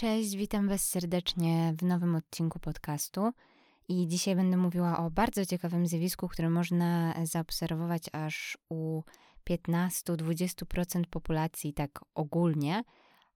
Cześć, 0.00 0.36
witam 0.36 0.68
Was 0.68 0.88
serdecznie 0.88 1.74
w 1.78 1.82
nowym 1.82 2.14
odcinku 2.14 2.58
podcastu. 2.58 3.32
I 3.88 4.06
dzisiaj 4.08 4.36
będę 4.36 4.56
mówiła 4.56 4.98
o 4.98 5.10
bardzo 5.10 5.46
ciekawym 5.46 5.86
zjawisku, 5.86 6.28
które 6.28 6.50
można 6.50 7.14
zaobserwować 7.22 8.02
aż 8.12 8.58
u 8.68 9.02
15-20% 9.50 11.02
populacji, 11.10 11.72
tak 11.72 12.00
ogólnie. 12.14 12.82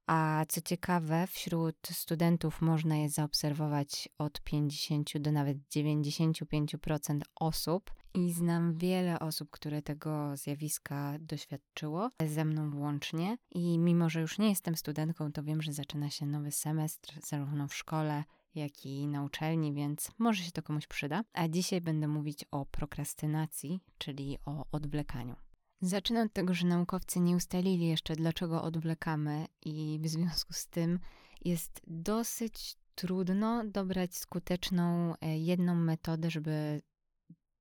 A 0.06 0.45
co 0.48 0.61
ciekawe, 0.61 1.27
wśród 1.27 1.77
studentów 1.93 2.62
można 2.62 2.96
je 2.96 3.09
zaobserwować 3.09 4.09
od 4.19 4.41
50 4.41 5.19
do 5.19 5.32
nawet 5.32 5.59
95% 5.77 7.20
osób. 7.34 7.95
I 8.14 8.32
znam 8.32 8.75
wiele 8.75 9.19
osób, 9.19 9.51
które 9.51 9.82
tego 9.82 10.37
zjawiska 10.37 11.16
doświadczyło, 11.20 12.11
ze 12.27 12.45
mną 12.45 12.70
włącznie. 12.70 13.37
I 13.51 13.79
mimo, 13.79 14.11
że 14.11 14.20
już 14.20 14.38
nie 14.38 14.48
jestem 14.48 14.77
studentką, 14.77 15.32
to 15.32 15.43
wiem, 15.43 15.62
że 15.62 15.73
zaczyna 15.73 16.11
się 16.11 16.27
nowy 16.27 16.52
semestr, 16.52 17.21
zarówno 17.27 17.68
w 17.68 17.75
szkole, 17.75 18.25
jak 18.55 18.86
i 18.86 19.06
na 19.06 19.23
uczelni, 19.23 19.73
więc 19.73 20.11
może 20.19 20.42
się 20.42 20.50
to 20.50 20.62
komuś 20.62 20.86
przyda. 20.86 21.25
A 21.33 21.48
dzisiaj 21.48 21.80
będę 21.80 22.09
mówić 22.09 22.45
o 22.50 22.66
prokrastynacji, 22.66 23.80
czyli 23.98 24.39
o 24.47 24.64
odwlekaniu. 24.73 25.36
Zacznę 25.84 26.23
od 26.23 26.33
tego, 26.33 26.55
że 26.55 26.66
naukowcy 26.66 27.20
nie 27.20 27.37
ustalili 27.37 27.87
jeszcze, 27.87 28.16
dlaczego 28.16 28.62
odwlekamy, 28.62 29.47
i 29.65 29.98
w 30.02 30.09
związku 30.09 30.52
z 30.52 30.66
tym 30.66 30.98
jest 31.45 31.80
dosyć 31.87 32.77
trudno 32.95 33.65
dobrać 33.65 34.16
skuteczną 34.16 35.15
e, 35.20 35.39
jedną 35.39 35.75
metodę, 35.75 36.30
żeby 36.30 36.83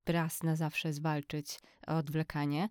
raz 0.06 0.44
na 0.44 0.56
zawsze 0.56 0.94
zwalczyć 0.94 1.60
odwlekanie. 1.88 2.70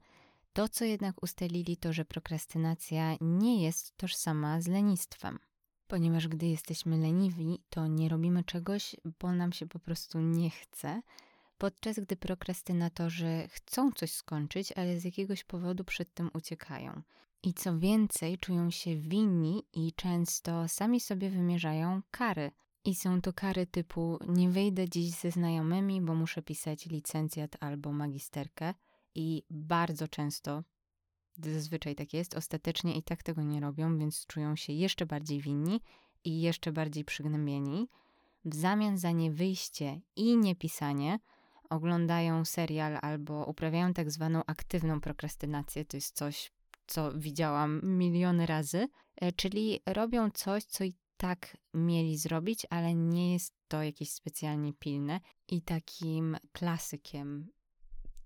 To, 0.52 0.68
co 0.68 0.84
jednak 0.84 1.22
ustalili, 1.22 1.76
to, 1.76 1.92
że 1.92 2.04
prokrastynacja 2.04 3.16
nie 3.20 3.62
jest 3.62 3.96
tożsama 3.96 4.60
z 4.60 4.66
lenistwem. 4.66 5.38
Ponieważ 5.86 6.28
gdy 6.28 6.46
jesteśmy 6.46 6.98
leniwi, 6.98 7.62
to 7.70 7.86
nie 7.86 8.08
robimy 8.08 8.44
czegoś, 8.44 8.96
bo 9.20 9.32
nam 9.32 9.52
się 9.52 9.66
po 9.66 9.78
prostu 9.78 10.20
nie 10.20 10.50
chce, 10.50 11.02
podczas 11.62 12.00
gdy 12.00 12.16
prokrastynatorzy 12.16 13.48
chcą 13.48 13.92
coś 13.92 14.12
skończyć, 14.12 14.72
ale 14.72 15.00
z 15.00 15.04
jakiegoś 15.04 15.44
powodu 15.44 15.84
przed 15.84 16.14
tym 16.14 16.30
uciekają. 16.34 17.02
I 17.42 17.54
co 17.54 17.78
więcej, 17.78 18.38
czują 18.38 18.70
się 18.70 18.96
winni 18.96 19.62
i 19.72 19.92
często 19.92 20.68
sami 20.68 21.00
sobie 21.00 21.30
wymierzają 21.30 22.02
kary. 22.10 22.50
I 22.84 22.94
są 22.94 23.20
to 23.20 23.32
kary 23.32 23.66
typu 23.66 24.18
nie 24.28 24.50
wyjdę 24.50 24.88
dziś 24.88 25.10
ze 25.10 25.30
znajomymi, 25.30 26.00
bo 26.00 26.14
muszę 26.14 26.42
pisać 26.42 26.86
licencjat 26.86 27.56
albo 27.60 27.92
magisterkę. 27.92 28.74
I 29.14 29.42
bardzo 29.50 30.08
często, 30.08 30.64
zazwyczaj 31.38 31.94
tak 31.94 32.12
jest, 32.12 32.34
ostatecznie 32.36 32.96
i 32.96 33.02
tak 33.02 33.22
tego 33.22 33.42
nie 33.42 33.60
robią, 33.60 33.98
więc 33.98 34.26
czują 34.26 34.56
się 34.56 34.72
jeszcze 34.72 35.06
bardziej 35.06 35.40
winni 35.40 35.80
i 36.24 36.40
jeszcze 36.40 36.72
bardziej 36.72 37.04
przygnębieni. 37.04 37.88
W 38.44 38.54
zamian 38.54 38.98
za 38.98 39.10
nie 39.10 39.30
wyjście 39.30 40.00
i 40.16 40.36
niepisanie 40.36 41.18
oglądają 41.72 42.44
serial 42.44 42.98
albo 43.02 43.44
uprawiają 43.44 43.92
tak 43.92 44.10
zwaną 44.10 44.42
aktywną 44.46 45.00
prokrastynację. 45.00 45.84
To 45.84 45.96
jest 45.96 46.16
coś, 46.16 46.52
co 46.86 47.12
widziałam 47.12 47.80
miliony 47.84 48.46
razy, 48.46 48.88
e, 49.16 49.32
czyli 49.32 49.80
robią 49.86 50.30
coś, 50.30 50.64
co 50.64 50.84
i 50.84 50.94
tak 51.16 51.56
mieli 51.74 52.18
zrobić, 52.18 52.66
ale 52.70 52.94
nie 52.94 53.32
jest 53.32 53.54
to 53.68 53.82
jakieś 53.82 54.10
specjalnie 54.10 54.72
pilne. 54.72 55.20
I 55.48 55.62
takim 55.62 56.36
klasykiem 56.52 57.48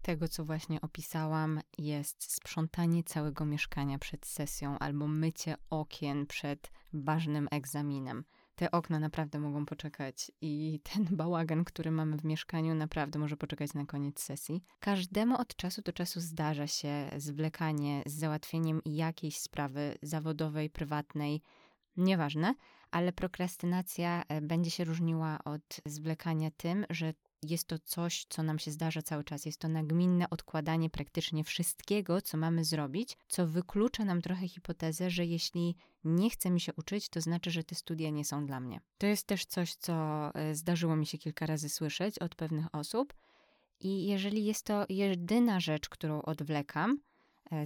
tego, 0.03 0.29
co 0.29 0.45
właśnie 0.45 0.81
opisałam, 0.81 1.61
jest 1.79 2.33
sprzątanie 2.33 3.05
całego 3.05 3.45
mieszkania 3.45 3.99
przed 3.99 4.27
sesją 4.27 4.79
albo 4.79 5.09
mycie 5.09 5.57
okien 5.71 6.27
przed 6.27 6.73
ważnym 6.93 7.49
egzaminem 7.51 8.25
te 8.57 8.71
okna 8.71 8.99
naprawdę 8.99 9.39
mogą 9.39 9.67
poczekać 9.67 10.33
i 10.41 10.81
ten 10.93 11.05
bałagan, 11.11 11.65
który 11.65 11.91
mamy 11.91 12.17
w 12.17 12.25
mieszkaniu, 12.25 12.75
naprawdę 12.75 13.19
może 13.19 13.37
poczekać 13.37 13.75
na 13.75 13.87
koniec 13.87 14.23
sesji. 14.23 14.65
Każdemu 14.81 15.41
od 15.41 15.57
czasu 15.57 15.83
do 15.83 15.93
czasu 15.93 16.21
zdarza 16.21 16.67
się 16.67 17.11
zwlekanie 17.17 18.03
z 18.07 18.13
załatwieniem 18.13 18.81
jakiejś 18.85 19.39
sprawy 19.39 19.99
zawodowej, 20.03 20.71
prywatnej, 20.71 21.43
nieważne, 21.97 22.55
ale 22.91 23.13
prokrastynacja 23.13 24.25
e, 24.29 24.41
będzie 24.41 24.71
się 24.71 24.85
różniła 24.85 25.39
od 25.45 25.81
zwlekania 25.87 26.51
tym, 26.51 26.87
że 26.91 27.15
jest 27.43 27.69
to 27.69 27.79
coś, 27.79 28.27
co 28.29 28.43
nam 28.43 28.59
się 28.59 28.71
zdarza 28.71 29.03
cały 29.03 29.25
czas. 29.25 29.47
Jest 29.47 29.59
to 29.59 29.69
nagminne 29.69 30.31
odkładanie 30.31 30.91
praktycznie 30.91 31.45
wszystkiego, 31.45 32.23
co 32.23 32.37
mamy 32.37 32.65
zrobić, 32.65 33.17
co 33.29 33.47
wyklucza 33.47 34.05
nam 34.05 34.23
trochę 34.23 34.49
hipotezę, 34.49 35.11
że 35.11 35.27
jeśli 35.27 35.77
nie 36.05 36.31
chce 36.31 36.51
mi 36.51 36.61
się 36.61 36.73
uczyć, 36.75 37.09
to 37.09 37.21
znaczy, 37.21 37.51
że 37.51 37.65
te 37.65 37.75
studia 37.75 38.11
nie 38.11 38.25
są 38.25 38.47
dla 38.47 38.61
mnie. 38.61 38.81
To 38.99 39.07
jest 39.07 39.27
też 39.27 39.45
coś, 39.45 39.75
co 39.75 39.95
e, 40.35 40.55
zdarzyło 40.55 40.97
mi 40.97 41.07
się 41.07 41.19
kilka 41.19 41.47
razy 41.47 41.69
słyszeć 41.69 42.19
od 42.19 42.35
pewnych 42.35 42.75
osób. 42.75 43.15
I 43.81 44.07
jeżeli 44.07 44.45
jest 44.45 44.65
to 44.65 44.87
jedyna 44.89 45.61
rzecz, 45.61 45.89
którą 45.89 46.23
odwlekam, 46.23 46.99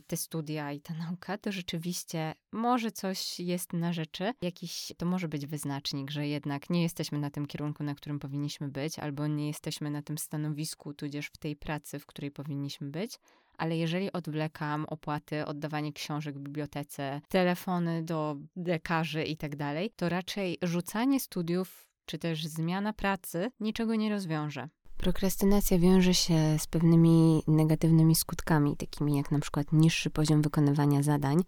te 0.07 0.17
studia 0.17 0.73
i 0.73 0.81
ta 0.81 0.95
nauka, 1.09 1.39
to 1.39 1.53
rzeczywiście 1.53 2.35
może 2.53 2.93
coś 2.93 3.41
jest 3.41 3.73
na 3.73 3.93
rzeczy. 3.93 4.33
Jakiś 4.43 4.93
to 4.97 5.07
może 5.07 5.29
być 5.29 5.47
wyznacznik, 5.47 6.11
że 6.11 6.27
jednak 6.27 6.71
nie 6.71 6.83
jesteśmy 6.83 7.19
na 7.19 7.31
tym 7.31 7.47
kierunku, 7.47 7.85
na 7.85 7.95
którym 7.95 8.19
powinniśmy 8.19 8.69
być, 8.69 8.99
albo 8.99 9.27
nie 9.27 9.47
jesteśmy 9.47 9.91
na 9.91 10.03
tym 10.03 10.19
stanowisku, 10.19 10.95
tudzież 10.95 11.27
w 11.27 11.37
tej 11.37 11.57
pracy, 11.57 11.99
w 11.99 12.07
której 12.07 12.31
powinniśmy 12.31 12.91
być. 12.91 13.19
Ale 13.59 13.77
jeżeli 13.77 14.13
odwlekam 14.13 14.85
opłaty, 14.85 15.47
oddawanie 15.47 15.93
książek 15.93 16.39
w 16.39 16.41
bibliotece, 16.41 17.21
telefony 17.29 18.03
do 18.03 18.37
lekarzy 18.57 19.25
i 19.25 19.37
tak 19.37 19.57
dalej, 19.57 19.91
to 19.97 20.09
raczej 20.09 20.59
rzucanie 20.63 21.21
studiów 21.21 21.91
czy 22.07 22.19
też 22.19 22.47
zmiana 22.47 22.93
pracy 22.93 23.51
niczego 23.61 23.95
nie 23.95 24.11
rozwiąże. 24.11 24.69
Prokrastynacja 25.01 25.79
wiąże 25.79 26.15
się 26.15 26.59
z 26.59 26.67
pewnymi 26.67 27.43
negatywnymi 27.47 28.15
skutkami, 28.15 28.77
takimi 28.77 29.17
jak 29.17 29.31
na 29.31 29.39
przykład 29.39 29.73
niższy 29.73 30.11
poziom 30.11 30.43
wykonywania 30.43 31.03
zadań, 31.03 31.45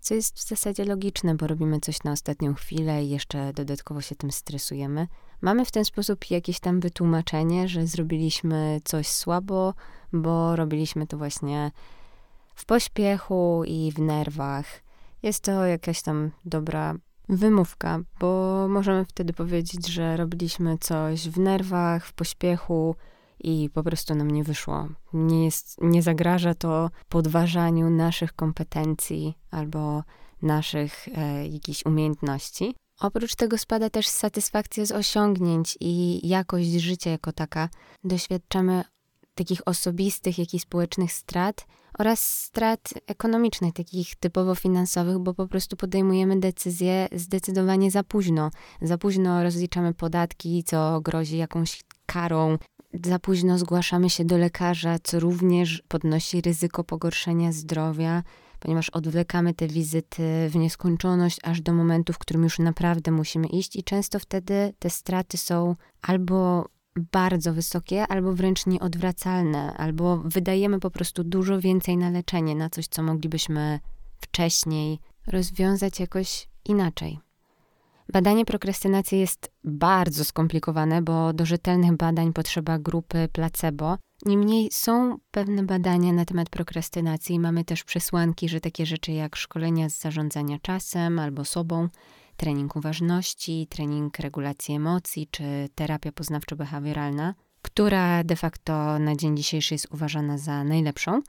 co 0.00 0.14
jest 0.14 0.38
w 0.38 0.48
zasadzie 0.48 0.84
logiczne, 0.84 1.34
bo 1.34 1.46
robimy 1.46 1.80
coś 1.80 2.02
na 2.02 2.12
ostatnią 2.12 2.54
chwilę 2.54 3.04
i 3.04 3.08
jeszcze 3.08 3.52
dodatkowo 3.52 4.00
się 4.00 4.14
tym 4.14 4.32
stresujemy. 4.32 5.08
Mamy 5.40 5.64
w 5.64 5.70
ten 5.70 5.84
sposób 5.84 6.30
jakieś 6.30 6.60
tam 6.60 6.80
wytłumaczenie, 6.80 7.68
że 7.68 7.86
zrobiliśmy 7.86 8.80
coś 8.84 9.08
słabo, 9.08 9.74
bo 10.12 10.56
robiliśmy 10.56 11.06
to 11.06 11.18
właśnie 11.18 11.70
w 12.54 12.64
pośpiechu 12.64 13.62
i 13.66 13.92
w 13.92 13.98
nerwach. 13.98 14.66
Jest 15.22 15.44
to 15.44 15.66
jakaś 15.66 16.02
tam 16.02 16.30
dobra 16.44 16.94
wymówka, 17.28 18.00
bo 18.20 18.66
możemy 18.68 19.04
wtedy 19.04 19.32
powiedzieć, 19.32 19.88
że 19.88 20.16
robiliśmy 20.16 20.78
coś 20.78 21.28
w 21.28 21.38
nerwach, 21.38 22.06
w 22.06 22.12
pośpiechu 22.12 22.94
i 23.40 23.70
po 23.74 23.82
prostu 23.82 24.14
nam 24.14 24.30
nie 24.30 24.44
wyszło. 24.44 24.88
Nie, 25.12 25.44
jest, 25.44 25.76
nie 25.80 26.02
zagraża 26.02 26.54
to 26.54 26.90
podważaniu 27.08 27.90
naszych 27.90 28.32
kompetencji 28.32 29.34
albo 29.50 30.02
naszych 30.42 31.08
e, 31.08 31.46
jakichś 31.48 31.86
umiejętności. 31.86 32.74
Oprócz 33.00 33.34
tego 33.34 33.58
spada 33.58 33.90
też 33.90 34.08
satysfakcja 34.08 34.86
z 34.86 34.92
osiągnięć 34.92 35.76
i 35.80 36.28
jakość 36.28 36.68
życia 36.68 37.10
jako 37.10 37.32
taka. 37.32 37.68
Doświadczamy 38.04 38.84
takich 39.34 39.60
osobistych, 39.66 40.38
jak 40.38 40.54
i 40.54 40.58
społecznych 40.58 41.12
strat 41.12 41.66
oraz 41.98 42.44
strat 42.44 42.94
ekonomicznych, 43.06 43.74
takich 43.74 44.16
typowo 44.16 44.54
finansowych, 44.54 45.18
bo 45.18 45.34
po 45.34 45.48
prostu 45.48 45.76
podejmujemy 45.76 46.40
decyzje 46.40 47.08
zdecydowanie 47.12 47.90
za 47.90 48.02
późno. 48.02 48.50
Za 48.82 48.98
późno 48.98 49.42
rozliczamy 49.42 49.94
podatki, 49.94 50.64
co 50.64 51.00
grozi 51.00 51.36
jakąś 51.36 51.82
karą. 52.06 52.58
Za 53.04 53.18
późno 53.18 53.58
zgłaszamy 53.58 54.10
się 54.10 54.24
do 54.24 54.38
lekarza, 54.38 54.96
co 55.02 55.20
również 55.20 55.82
podnosi 55.88 56.40
ryzyko 56.40 56.84
pogorszenia 56.84 57.52
zdrowia, 57.52 58.22
ponieważ 58.60 58.90
odwlekamy 58.90 59.54
te 59.54 59.66
wizyty 59.66 60.48
w 60.50 60.56
nieskończoność 60.56 61.38
aż 61.42 61.60
do 61.60 61.72
momentu, 61.72 62.12
w 62.12 62.18
którym 62.18 62.42
już 62.42 62.58
naprawdę 62.58 63.10
musimy 63.10 63.46
iść, 63.46 63.76
i 63.76 63.84
często 63.84 64.18
wtedy 64.18 64.74
te 64.78 64.90
straty 64.90 65.38
są 65.38 65.76
albo 66.02 66.68
bardzo 66.96 67.52
wysokie, 67.52 68.06
albo 68.06 68.32
wręcz 68.32 68.66
nieodwracalne, 68.66 69.74
albo 69.76 70.16
wydajemy 70.16 70.80
po 70.80 70.90
prostu 70.90 71.24
dużo 71.24 71.60
więcej 71.60 71.96
na 71.96 72.10
leczenie, 72.10 72.54
na 72.54 72.70
coś, 72.70 72.86
co 72.86 73.02
moglibyśmy 73.02 73.80
wcześniej 74.20 74.98
rozwiązać 75.26 76.00
jakoś 76.00 76.48
inaczej. 76.64 77.18
Badanie 78.12 78.44
prokrastynacji 78.44 79.18
jest 79.18 79.52
bardzo 79.64 80.24
skomplikowane, 80.24 81.02
bo 81.02 81.32
do 81.32 81.46
rzetelnych 81.46 81.96
badań 81.96 82.32
potrzeba 82.32 82.78
grupy 82.78 83.28
placebo. 83.32 83.98
Niemniej 84.26 84.68
są 84.72 85.16
pewne 85.30 85.62
badania 85.62 86.12
na 86.12 86.24
temat 86.24 86.48
prokrastynacji. 86.48 87.38
Mamy 87.40 87.64
też 87.64 87.84
przesłanki, 87.84 88.48
że 88.48 88.60
takie 88.60 88.86
rzeczy 88.86 89.12
jak 89.12 89.36
szkolenia 89.36 89.88
z 89.88 89.98
zarządzania 89.98 90.58
czasem 90.62 91.18
albo 91.18 91.44
sobą 91.44 91.88
trening 92.38 92.76
uważności, 92.76 93.66
trening 93.70 94.18
regulacji 94.18 94.74
emocji 94.74 95.28
czy 95.30 95.68
terapia 95.74 96.10
poznawczo-behawioralna, 96.12 97.34
która 97.62 98.24
de 98.24 98.36
facto 98.36 98.98
na 98.98 99.16
dzień 99.16 99.36
dzisiejszy 99.36 99.74
jest 99.74 99.86
uważana 99.90 100.38
za 100.38 100.64
najlepszą, 100.64 101.22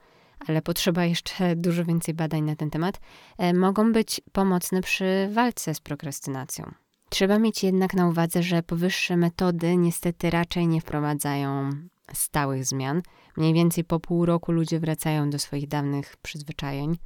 ale 0.48 0.62
potrzeba 0.62 1.06
jeszcze 1.06 1.56
dużo 1.66 1.86
więcej 1.86 2.14
badań 2.14 2.42
na 2.42 2.56
ten 2.56 2.70
temat, 2.70 3.00
e, 3.38 3.54
mogą 3.54 3.92
być 3.92 4.22
pomocne 4.32 4.82
przy 4.82 5.30
walce 5.34 5.74
z 5.74 5.80
prokrastynacją. 5.80 6.72
Trzeba 7.10 7.40
mieć 7.40 7.64
jednak 7.64 7.94
na 7.94 8.08
uwadze, 8.08 8.44
że 8.44 8.64
powyższe 8.64 9.18
metody 9.18 9.78
niestety 9.78 10.30
raczej 10.30 10.68
nie 10.68 10.82
wprowadzają 10.82 11.70
stałych 12.14 12.66
zmian. 12.66 13.02
Mniej 13.38 13.54
więcej 13.54 13.84
po 13.84 14.00
pół 14.00 14.26
roku 14.26 14.52
ludzie 14.52 14.80
wracają 14.80 15.30
do 15.30 15.40
swoich 15.40 15.68
dawnych 15.68 16.18
przyzwyczajeń. 16.18 16.98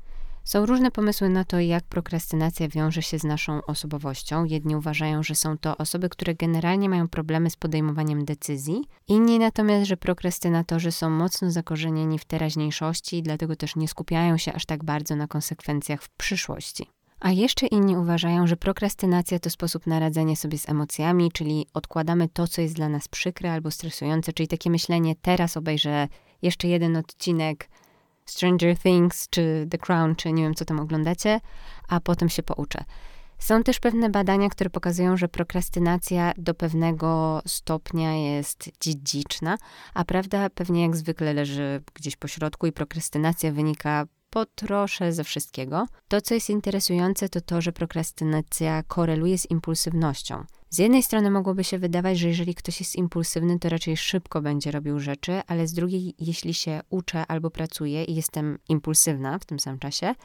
Są 0.44 0.66
różne 0.66 0.92
pomysły 0.92 1.30
na 1.30 1.44
to, 1.44 1.60
jak 1.60 1.84
prokrastynacja 1.84 2.68
wiąże 2.68 3.02
się 3.02 3.20
z 3.20 3.24
naszą 3.24 3.62
osobowością. 3.66 4.46
Jedni 4.46 4.76
uważają, 4.76 5.24
że 5.24 5.36
są 5.36 5.58
to 5.58 5.78
osoby, 5.78 6.10
które 6.10 6.36
generalnie 6.36 6.90
mają 6.90 7.08
problemy 7.08 7.50
z 7.50 7.56
podejmowaniem 7.56 8.26
decyzji, 8.26 8.82
inni 9.08 9.40
natomiast, 9.40 9.86
że 9.86 9.98
prokrastynatorzy 9.98 10.92
są 10.92 11.10
mocno 11.10 11.52
zakorzenieni 11.52 12.20
w 12.20 12.26
teraźniejszości 12.26 13.18
i 13.18 13.24
dlatego 13.24 13.56
też 13.56 13.76
nie 13.76 13.88
skupiają 13.88 14.38
się 14.38 14.54
aż 14.54 14.66
tak 14.66 14.84
bardzo 14.84 15.16
na 15.16 15.28
konsekwencjach 15.28 16.04
w 16.04 16.10
przyszłości. 16.10 16.90
A 17.20 17.32
jeszcze 17.32 17.68
inni 17.68 17.98
uważają, 17.98 18.48
że 18.48 18.58
prokrastynacja 18.58 19.40
to 19.40 19.50
sposób 19.50 19.88
na 19.88 20.00
radzenie 20.00 20.38
sobie 20.38 20.58
z 20.58 20.70
emocjami, 20.70 21.32
czyli 21.32 21.68
odkładamy 21.74 22.30
to, 22.30 22.48
co 22.48 22.62
jest 22.62 22.76
dla 22.76 22.90
nas 22.90 23.08
przykre 23.08 23.52
albo 23.52 23.72
stresujące, 23.72 24.34
czyli 24.34 24.48
takie 24.48 24.70
myślenie, 24.70 25.16
teraz 25.22 25.58
obejrzę 25.58 26.08
jeszcze 26.42 26.68
jeden 26.68 26.98
odcinek 26.98 27.70
Stranger 28.26 28.78
Things, 28.78 29.30
czy 29.30 29.68
The 29.70 29.78
Crown, 29.78 30.16
czy 30.16 30.32
nie 30.32 30.44
wiem, 30.44 30.54
co 30.56 30.66
tam 30.66 30.80
oglądacie, 30.80 31.40
a 31.88 32.00
potem 32.00 32.30
się 32.30 32.44
pouczę. 32.44 32.84
Są 33.40 33.64
też 33.64 33.80
pewne 33.80 34.10
badania, 34.10 34.50
które 34.50 34.70
pokazują, 34.70 35.18
że 35.18 35.28
prokrastynacja 35.28 36.34
do 36.38 36.54
pewnego 36.54 37.42
stopnia 37.46 38.16
jest 38.16 38.70
dziedziczna, 38.82 39.58
a 39.94 40.06
prawda 40.06 40.50
pewnie 40.50 40.82
jak 40.82 40.96
zwykle 40.96 41.34
leży 41.34 41.82
gdzieś 41.94 42.16
po 42.16 42.28
środku 42.28 42.68
i 42.68 42.72
prokrastynacja 42.72 43.52
wynika 43.52 44.06
po 44.30 44.46
trosze 44.46 45.14
ze 45.14 45.24
wszystkiego. 45.24 45.86
To, 46.08 46.22
co 46.22 46.34
jest 46.34 46.50
interesujące, 46.50 47.30
to 47.30 47.42
to, 47.42 47.62
że 47.62 47.72
prokrastynacja 47.72 48.84
koreluje 48.84 49.38
z 49.38 49.52
impulsywnością. 49.52 50.46
Z 50.74 50.78
jednej 50.78 51.04
strony 51.04 51.32
mogłoby 51.32 51.64
się 51.64 51.80
wydawać, 51.80 52.20
że 52.20 52.28
jeżeli 52.28 52.56
ktoś 52.56 52.80
jest 52.80 52.96
impulsywny, 52.96 53.60
to 53.60 53.70
raczej 53.70 53.98
szybko 53.98 54.42
będzie 54.42 54.72
robił 54.72 55.00
rzeczy, 55.00 55.42
ale 55.48 55.68
z 55.68 55.74
drugiej, 55.74 56.16
jeśli 56.20 56.54
się 56.54 56.82
uczę 56.90 57.26
albo 57.28 57.50
pracuję 57.50 58.04
i 58.04 58.16
jestem 58.16 58.60
impulsywna 58.70 59.40
w 59.40 59.46
tym 59.46 59.60
samym 59.60 59.80
czasie, 59.80 60.16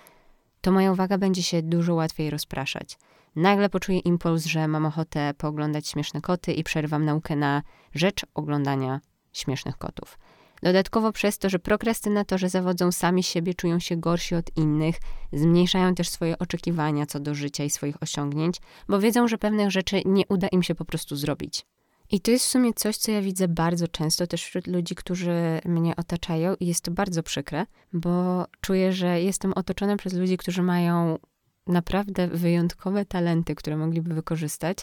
to 0.60 0.72
moja 0.72 0.92
uwaga 0.92 1.18
będzie 1.18 1.42
się 1.42 1.62
dużo 1.62 1.94
łatwiej 1.94 2.30
rozpraszać. 2.30 2.98
Nagle 3.36 3.68
poczuję 3.68 3.98
impuls, 3.98 4.44
że 4.44 4.68
mam 4.68 4.86
ochotę 4.86 5.34
pooglądać 5.38 5.88
śmieszne 5.88 6.20
koty 6.20 6.52
i 6.52 6.64
przerwam 6.64 7.04
naukę 7.04 7.36
na 7.36 7.62
rzecz 7.94 8.26
oglądania 8.34 9.00
śmiesznych 9.32 9.76
kotów. 9.76 10.18
Dodatkowo 10.62 11.12
przez 11.12 11.38
to, 11.38 11.50
że 11.50 11.58
prokrastynatorzy 11.58 12.48
zawodzą 12.48 12.92
sami 12.92 13.22
siebie, 13.22 13.54
czują 13.54 13.78
się 13.78 13.96
gorsi 13.96 14.34
od 14.34 14.56
innych, 14.56 14.96
zmniejszają 15.32 15.94
też 15.94 16.08
swoje 16.08 16.38
oczekiwania 16.38 17.06
co 17.06 17.20
do 17.20 17.34
życia 17.34 17.64
i 17.64 17.70
swoich 17.70 18.02
osiągnięć, 18.02 18.56
bo 18.88 19.00
wiedzą, 19.00 19.28
że 19.28 19.38
pewnych 19.38 19.70
rzeczy 19.70 20.02
nie 20.04 20.22
uda 20.28 20.48
im 20.48 20.62
się 20.62 20.74
po 20.74 20.84
prostu 20.84 21.16
zrobić. 21.16 21.66
I 22.10 22.20
to 22.20 22.30
jest 22.30 22.46
w 22.46 22.48
sumie 22.48 22.74
coś, 22.74 22.96
co 22.96 23.12
ja 23.12 23.22
widzę 23.22 23.48
bardzo 23.48 23.88
często 23.88 24.26
też 24.26 24.44
wśród 24.44 24.66
ludzi, 24.66 24.94
którzy 24.94 25.60
mnie 25.64 25.96
otaczają, 25.96 26.54
i 26.60 26.66
jest 26.66 26.84
to 26.84 26.90
bardzo 26.90 27.22
przykre, 27.22 27.66
bo 27.92 28.46
czuję, 28.60 28.92
że 28.92 29.22
jestem 29.22 29.52
otoczona 29.52 29.96
przez 29.96 30.12
ludzi, 30.12 30.36
którzy 30.36 30.62
mają 30.62 31.18
naprawdę 31.66 32.28
wyjątkowe 32.28 33.04
talenty, 33.04 33.54
które 33.54 33.76
mogliby 33.76 34.14
wykorzystać, 34.14 34.78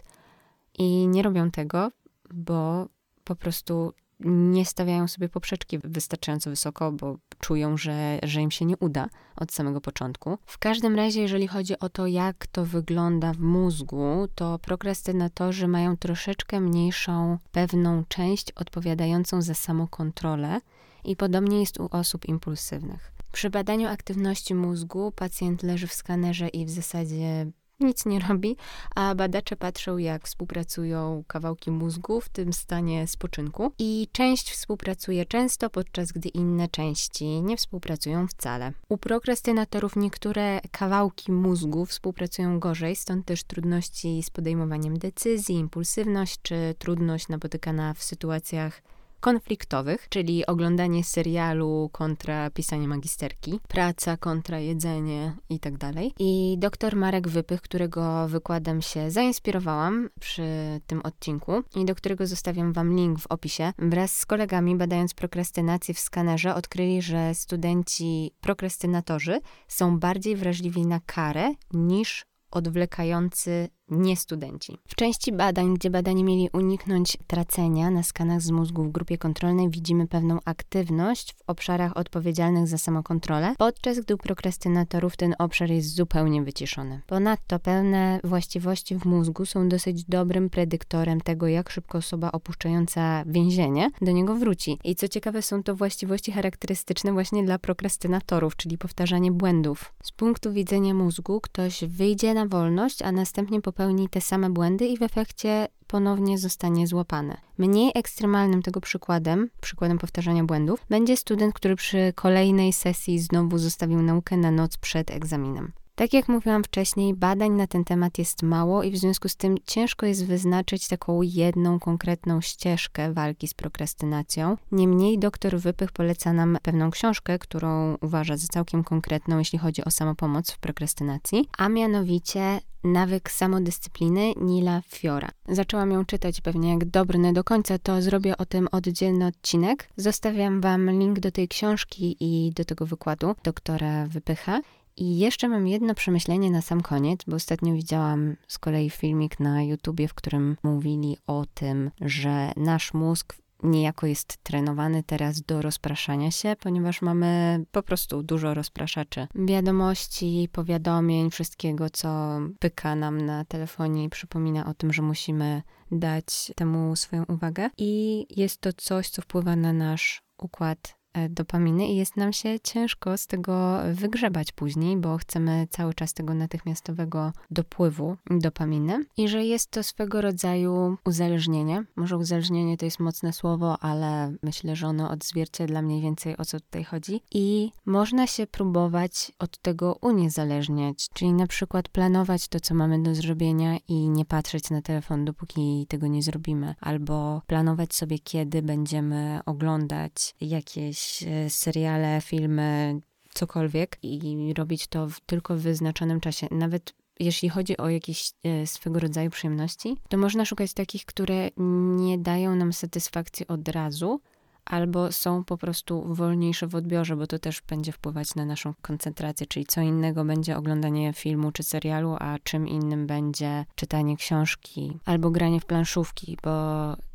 i 0.78 1.08
nie 1.08 1.24
robią 1.24 1.52
tego, 1.52 1.92
bo 2.34 2.88
po 3.24 3.36
prostu 3.36 3.94
nie 4.20 4.66
stawiają 4.66 5.08
sobie 5.08 5.30
poprzeczki 5.30 5.80
wystarczająco 5.84 6.50
wysoko, 6.50 6.92
bo 6.92 7.18
czują, 7.40 7.78
że, 7.78 8.20
że 8.24 8.42
im 8.42 8.52
się 8.52 8.66
nie 8.66 8.78
uda 8.78 9.10
od 9.36 9.52
samego 9.52 9.82
początku. 9.82 10.38
W 10.46 10.58
każdym 10.58 10.96
razie, 10.96 11.22
jeżeli 11.22 11.48
chodzi 11.48 11.80
o 11.80 11.90
to, 11.90 12.08
jak 12.08 12.48
to 12.48 12.66
wygląda 12.66 13.34
w 13.34 13.40
mózgu, 13.40 14.28
to 14.36 14.60
prokrastynatorzy 14.60 15.68
mają 15.68 15.98
troszeczkę 15.98 16.60
mniejszą 16.60 17.38
pewną 17.52 18.04
część 18.08 18.52
odpowiadającą 18.52 19.42
za 19.42 19.54
samokontrolę 19.54 20.62
i 21.04 21.16
podobnie 21.16 21.60
jest 21.60 21.80
u 21.80 21.88
osób 21.92 22.26
impulsywnych. 22.26 23.12
Przy 23.32 23.50
badaniu 23.50 23.88
aktywności 23.88 24.56
mózgu 24.56 25.12
pacjent 25.12 25.64
leży 25.64 25.88
w 25.88 25.94
skanerze 25.94 26.48
i 26.48 26.66
w 26.66 26.70
zasadzie 26.70 27.52
nic 27.80 28.06
nie 28.06 28.20
robi, 28.20 28.58
a 28.96 29.16
badacze 29.16 29.56
patrzą, 29.56 29.98
jak 29.98 30.26
współpracują 30.28 31.24
kawałki 31.28 31.72
mózgu 31.72 32.22
w 32.22 32.30
tym 32.30 32.54
stanie 32.54 33.08
spoczynku 33.08 33.72
i 33.80 34.08
część 34.12 34.52
współpracuje 34.52 35.26
często, 35.26 35.70
podczas 35.70 36.12
gdy 36.12 36.30
inne 36.30 36.68
części 36.68 37.26
nie 37.26 37.58
współpracują 37.58 38.28
wcale. 38.28 38.74
U 38.90 38.98
prokrastynatorów 38.98 39.96
niektóre 39.96 40.62
kawałki 40.72 41.32
mózgu 41.32 41.86
współpracują 41.86 42.60
gorzej, 42.60 42.96
stąd 42.96 43.26
też 43.26 43.44
trudności 43.44 44.24
z 44.24 44.30
podejmowaniem 44.30 44.98
decyzji, 44.98 45.56
impulsywność 45.56 46.40
czy 46.42 46.76
trudność 46.80 47.28
napotykana 47.28 47.94
w 47.94 48.04
sytuacjach 48.04 48.82
konfliktowych, 49.26 50.10
czyli 50.10 50.46
oglądanie 50.46 51.04
serialu 51.04 51.90
kontra 51.92 52.50
pisanie 52.50 52.88
magisterki, 52.88 53.60
praca 53.68 54.18
kontra 54.18 54.60
jedzenie 54.60 55.36
i 55.50 55.60
tak 55.60 55.78
dalej. 55.78 56.14
I 56.20 56.56
doktor 56.60 56.96
Marek 56.96 57.28
Wypych, 57.28 57.62
którego 57.62 58.28
wykładem 58.28 58.82
się 58.82 59.12
zainspirowałam 59.12 60.10
przy 60.20 60.44
tym 60.88 61.02
odcinku 61.02 61.64
i 61.76 61.86
do 61.86 61.96
którego 61.96 62.28
zostawiam 62.28 62.74
wam 62.74 62.96
link 62.96 63.20
w 63.20 63.28
opisie, 63.28 63.74
wraz 63.80 64.18
z 64.18 64.26
kolegami 64.26 64.76
badając 64.76 65.14
prokrastynację 65.14 65.94
w 65.94 66.00
skanerze 66.00 66.56
odkryli, 66.56 67.02
że 67.02 67.36
studenci 67.36 68.32
prokrastynatorzy 68.42 69.40
są 69.68 70.00
bardziej 70.00 70.36
wrażliwi 70.36 70.86
na 70.88 71.00
karę 71.00 71.54
niż 71.74 72.26
odwlekający 72.52 73.70
niestudenci. 73.90 74.78
W 74.88 74.96
części 74.96 75.32
badań, 75.32 75.74
gdzie 75.74 75.90
badani 75.90 76.24
mieli 76.24 76.50
uniknąć 76.54 77.18
tracenia 77.28 77.90
na 77.90 78.04
skanach 78.04 78.42
z 78.42 78.52
mózgu 78.52 78.84
w 78.84 78.92
grupie 78.92 79.18
kontrolnej, 79.18 79.70
widzimy 79.70 80.08
pewną 80.08 80.40
aktywność 80.46 81.34
w 81.34 81.42
obszarach 81.48 81.98
odpowiedzialnych 81.98 82.68
za 82.68 82.78
samokontrolę, 82.78 83.54
podczas 83.58 84.00
gdy 84.00 84.16
u 84.16 84.18
prokrastynatorów 84.18 85.18
ten 85.18 85.36
obszar 85.40 85.70
jest 85.72 85.96
zupełnie 85.96 86.44
wyciszony. 86.44 87.02
Ponadto 87.08 87.60
pewne 87.60 88.20
właściwości 88.24 88.96
w 88.96 89.06
mózgu 89.06 89.46
są 89.46 89.70
dosyć 89.70 90.04
dobrym 90.04 90.50
predyktorem 90.50 91.22
tego, 91.22 91.48
jak 91.48 91.70
szybko 91.70 91.98
osoba 91.98 92.32
opuszczająca 92.32 93.24
więzienie 93.26 93.90
do 94.02 94.12
niego 94.12 94.36
wróci. 94.36 94.80
I 94.84 94.96
co 94.96 95.08
ciekawe, 95.08 95.42
są 95.42 95.64
to 95.64 95.76
właściwości 95.76 96.32
charakterystyczne 96.32 97.14
właśnie 97.14 97.44
dla 97.44 97.60
prokrastynatorów, 97.60 98.56
czyli 98.56 98.78
powtarzanie 98.78 99.32
błędów. 99.32 99.94
Z 100.04 100.12
punktu 100.12 100.54
widzenia 100.54 100.94
mózgu 100.94 101.42
ktoś 101.42 101.84
wyjdzie 101.84 102.34
na 102.34 102.48
wolność, 102.48 103.02
a 103.02 103.12
następnie 103.12 103.62
po 103.62 103.75
popełni 103.76 104.10
te 104.10 104.22
same 104.22 104.50
błędy 104.50 104.86
i 104.86 104.98
w 104.98 105.02
efekcie 105.02 105.68
ponownie 105.88 106.38
zostanie 106.38 106.88
złapany. 106.88 107.38
Mniej 107.58 107.92
ekstremalnym 107.96 108.62
tego 108.62 108.82
przykładem, 108.82 109.50
przykładem 109.62 109.98
powtarzania 109.98 110.44
błędów, 110.44 110.86
będzie 110.90 111.18
student, 111.18 111.54
który 111.54 111.76
przy 111.76 112.14
kolejnej 112.16 112.74
sesji 112.74 113.20
znowu 113.20 113.58
zostawił 113.58 114.02
naukę 114.02 114.38
na 114.38 114.52
noc 114.52 114.78
przed 114.78 115.12
egzaminem. 115.12 115.72
Tak 115.96 116.14
jak 116.14 116.28
mówiłam 116.28 116.64
wcześniej, 116.64 117.14
badań 117.14 117.52
na 117.52 117.68
ten 117.68 117.84
temat 117.84 118.18
jest 118.18 118.44
mało 118.44 118.84
i 118.84 118.92
w 118.92 118.98
związku 118.98 119.30
z 119.30 119.36
tym 119.36 119.56
ciężko 119.66 120.06
jest 120.06 120.26
wyznaczyć 120.26 120.88
taką 120.88 121.22
jedną 121.22 121.80
konkretną 121.80 122.42
ścieżkę 122.42 123.14
walki 123.14 123.48
z 123.48 123.54
prokrastynacją. 123.54 124.58
Niemniej 124.72 125.20
dr 125.20 125.60
Wypych 125.60 125.92
poleca 125.92 126.34
nam 126.34 126.58
pewną 126.62 126.92
książkę, 126.92 127.40
którą 127.40 127.96
uważa 128.02 128.38
za 128.38 128.48
całkiem 128.48 128.84
konkretną, 128.84 129.40
jeśli 129.40 129.60
chodzi 129.60 129.86
o 129.86 129.92
samopomoc 129.92 130.52
w 130.52 130.60
prokrastynacji, 130.60 131.50
a 131.58 131.70
mianowicie 131.70 132.60
Nawyk 132.86 133.32
samodyscypliny 133.32 134.34
Nila 134.42 134.82
Fiora. 134.88 135.30
Zaczęłam 135.50 135.92
ją 135.92 136.06
czytać 136.06 136.42
pewnie 136.42 136.70
jak 136.70 136.86
dobrny 136.86 137.34
do 137.34 137.44
końca, 137.44 137.80
to 137.80 138.02
zrobię 138.02 138.38
o 138.38 138.46
tym 138.46 138.68
oddzielny 138.72 139.26
odcinek. 139.26 139.90
Zostawiam 139.98 140.62
Wam 140.62 140.90
link 140.90 141.20
do 141.20 141.32
tej 141.32 141.48
książki 141.48 142.18
i 142.20 142.52
do 142.56 142.66
tego 142.66 142.86
wykładu 142.86 143.36
doktora 143.44 144.08
Wypycha. 144.08 144.62
I 144.98 145.18
jeszcze 145.18 145.50
mam 145.50 145.68
jedno 145.68 145.96
przemyślenie 145.96 146.52
na 146.52 146.62
sam 146.62 146.82
koniec, 146.82 147.20
bo 147.28 147.36
ostatnio 147.36 147.74
widziałam 147.74 148.36
z 148.48 148.60
kolei 148.60 148.90
filmik 148.90 149.40
na 149.40 149.64
YouTubie, 149.64 150.08
w 150.08 150.14
którym 150.14 150.58
mówili 150.64 151.18
o 151.28 151.46
tym, 151.54 151.92
że 152.02 152.52
nasz 152.56 152.94
mózg 152.94 153.36
niejako 153.64 154.08
jest 154.08 154.38
trenowany 154.38 155.04
teraz 155.04 155.42
do 155.42 155.62
rozpraszania 155.62 156.32
się, 156.32 156.56
ponieważ 156.60 157.02
mamy 157.02 157.60
po 157.72 157.84
prostu 157.84 158.24
dużo 158.24 158.54
rozpraszaczy. 158.54 159.28
Wiadomości, 159.36 160.50
powiadomień, 160.52 161.32
wszystkiego, 161.32 161.90
co 161.90 162.40
pyka 162.60 162.96
nam 162.96 163.26
na 163.26 163.46
telefonie 163.46 164.04
i 164.04 164.10
przypomina 164.10 164.66
o 164.66 164.74
tym, 164.74 164.94
że 164.94 165.02
musimy 165.02 165.62
dać 165.92 166.52
temu 166.56 166.96
swoją 166.96 167.24
uwagę. 167.24 167.70
I 167.78 168.26
jest 168.42 168.62
to 168.62 168.74
coś, 168.74 169.10
co 169.10 169.22
wpływa 169.22 169.56
na 169.56 169.74
nasz 169.74 170.22
układ 170.38 171.05
dopaminy 171.30 171.88
i 171.88 171.96
jest 171.96 172.18
nam 172.18 172.34
się 172.34 172.60
ciężko 172.60 173.18
z 173.18 173.28
tego 173.28 173.78
wygrzebać 173.94 174.52
później, 174.52 174.98
bo 174.98 175.18
chcemy 175.18 175.68
cały 175.70 175.94
czas 175.94 176.14
tego 176.14 176.34
natychmiastowego 176.34 177.32
dopływu 177.52 178.18
dopaminy 178.30 179.06
i 179.18 179.28
że 179.28 179.46
jest 179.46 179.72
to 179.72 179.84
swego 179.84 180.22
rodzaju 180.22 180.98
uzależnienie. 181.06 181.84
Może 181.96 182.18
uzależnienie 182.18 182.78
to 182.78 182.86
jest 182.86 183.00
mocne 183.00 183.34
słowo, 183.34 183.78
ale 183.80 184.34
myślę, 184.44 184.76
że 184.76 184.88
ono 184.88 185.10
odzwierciedla 185.10 185.82
mniej 185.82 186.02
więcej 186.02 186.38
o 186.38 186.46
co 186.46 186.60
tutaj 186.60 186.84
chodzi. 186.84 187.22
I 187.32 187.72
można 187.86 188.28
się 188.28 188.48
próbować 188.48 189.32
od 189.40 189.58
tego 189.58 189.98
uniezależniać, 190.02 191.08
czyli 191.14 191.34
na 191.34 191.48
przykład 191.48 191.90
planować 191.90 192.48
to, 192.48 192.60
co 192.60 192.76
mamy 192.76 193.04
do 193.04 193.16
zrobienia 193.16 193.78
i 193.88 194.10
nie 194.10 194.26
patrzeć 194.26 194.70
na 194.70 194.82
telefon, 194.82 195.26
dopóki 195.26 195.86
tego 195.90 196.08
nie 196.08 196.24
zrobimy, 196.24 196.76
albo 196.80 197.42
planować 197.48 197.94
sobie, 197.94 198.20
kiedy 198.20 198.62
będziemy 198.62 199.40
oglądać 199.46 200.36
jakieś 200.42 201.05
e, 201.24 201.50
seriale, 201.50 202.22
filmy, 202.22 203.00
cokolwiek 203.34 203.98
i 204.04 204.54
robić 204.58 204.88
to 204.88 205.10
w, 205.10 205.20
tylko 205.20 205.56
w 205.56 205.60
wyznaczonym 205.60 206.20
czasie. 206.20 206.48
Nawet 206.52 206.94
jeśli 207.20 207.50
chodzi 207.50 207.78
o 207.78 207.90
jakieś 207.90 208.32
e, 208.44 208.68
swego 208.68 209.00
rodzaju 209.00 209.30
przyjemności, 209.30 209.98
to 210.10 210.18
można 210.18 210.46
szukać 210.46 210.74
takich, 210.74 211.06
które 211.06 211.50
nie 211.98 212.18
dają 212.18 212.56
nam 212.56 212.74
satysfakcji 212.74 213.48
od 213.48 213.70
razu, 213.70 214.22
albo 214.66 215.12
są 215.12 215.44
po 215.44 215.58
prostu 215.58 216.16
wolniejsze 216.16 216.68
w 216.68 216.76
odbiorze, 216.76 217.16
bo 217.16 217.28
to 217.28 217.40
też 217.40 217.62
będzie 217.62 217.92
wpływać 217.92 218.36
na 218.36 218.46
naszą 218.46 218.74
koncentrację, 218.82 219.48
czyli 219.48 219.66
co 219.66 219.82
innego 219.82 220.26
będzie 220.26 220.58
oglądanie 220.58 221.14
filmu 221.14 221.52
czy 221.52 221.64
serialu, 221.64 222.16
a 222.20 222.40
czym 222.44 222.68
innym 222.68 223.08
będzie 223.08 223.66
czytanie 223.76 224.18
książki 224.18 224.98
albo 225.06 225.32
granie 225.32 225.60
w 225.60 225.66
planszówki, 225.66 226.38
bo 226.44 226.52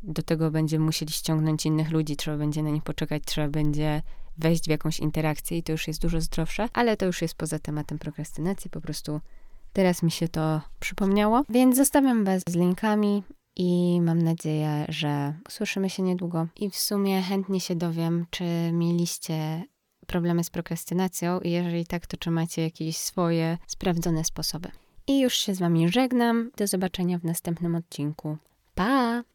do 0.03 0.23
tego 0.23 0.51
będziemy 0.51 0.85
musieli 0.85 1.11
ściągnąć 1.11 1.65
innych 1.65 1.91
ludzi, 1.91 2.15
trzeba 2.15 2.37
będzie 2.37 2.63
na 2.63 2.69
nich 2.69 2.83
poczekać, 2.83 3.23
trzeba 3.25 3.47
będzie 3.47 4.01
wejść 4.37 4.65
w 4.65 4.69
jakąś 4.69 4.99
interakcję 4.99 5.57
i 5.57 5.63
to 5.63 5.71
już 5.71 5.87
jest 5.87 6.01
dużo 6.01 6.21
zdrowsze, 6.21 6.67
ale 6.73 6.97
to 6.97 7.05
już 7.05 7.21
jest 7.21 7.35
poza 7.35 7.59
tematem 7.59 7.99
prokrastynacji, 7.99 8.69
po 8.69 8.81
prostu 8.81 9.21
teraz 9.73 10.03
mi 10.03 10.11
się 10.11 10.27
to 10.27 10.61
przypomniało, 10.79 11.43
więc 11.49 11.75
zostawiam 11.75 12.25
Was 12.25 12.43
z 12.47 12.55
linkami 12.55 13.23
i 13.55 14.01
mam 14.01 14.21
nadzieję, 14.21 14.85
że 14.89 15.33
usłyszymy 15.47 15.89
się 15.89 16.03
niedługo. 16.03 16.47
I 16.55 16.69
w 16.69 16.75
sumie 16.75 17.21
chętnie 17.21 17.59
się 17.59 17.75
dowiem, 17.75 18.25
czy 18.29 18.43
mieliście 18.73 19.63
problemy 20.07 20.43
z 20.43 20.49
prokrastynacją 20.49 21.39
i 21.39 21.51
jeżeli 21.51 21.85
tak, 21.85 22.07
to 22.07 22.17
czy 22.17 22.31
macie 22.31 22.61
jakieś 22.61 22.97
swoje 22.97 23.57
sprawdzone 23.67 24.23
sposoby. 24.23 24.71
I 25.07 25.19
już 25.19 25.33
się 25.33 25.55
z 25.55 25.59
Wami 25.59 25.89
żegnam. 25.89 26.51
Do 26.57 26.67
zobaczenia 26.67 27.19
w 27.19 27.23
następnym 27.23 27.75
odcinku. 27.75 28.37
Pa! 28.75 29.23